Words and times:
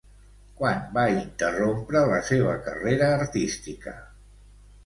Quan 0.61 0.79
va 0.95 1.03
interrompre 1.17 2.03
la 2.13 2.17
seva 2.31 2.57
carrera 2.69 3.11
artística? 3.19 3.95